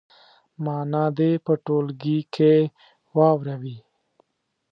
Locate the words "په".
1.45-1.53